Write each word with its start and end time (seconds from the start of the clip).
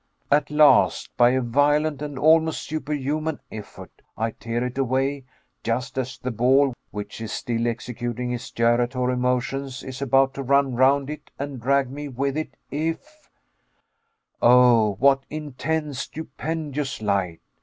At 0.31 0.49
last, 0.49 1.15
by 1.15 1.29
a 1.29 1.41
violent 1.41 2.01
and 2.01 2.17
almost 2.17 2.63
superhuman 2.63 3.39
effort, 3.51 4.01
I 4.17 4.31
tear 4.31 4.63
it 4.65 4.79
away 4.79 5.25
just 5.63 5.95
as 5.95 6.17
the 6.17 6.31
ball 6.31 6.73
which 6.89 7.21
is 7.21 7.31
still 7.31 7.67
executing 7.67 8.31
its 8.31 8.49
gyratory 8.49 9.15
motions 9.15 9.83
is 9.83 10.01
about 10.01 10.33
to 10.33 10.41
run 10.41 10.73
round 10.73 11.11
it 11.11 11.29
and 11.37 11.61
drag 11.61 11.91
me 11.91 12.07
with 12.09 12.35
it 12.35 12.57
if 12.71 13.29
Oh, 14.41 14.93
what 14.99 15.23
intense 15.29 15.99
stupendous 15.99 16.99
light! 17.03 17.41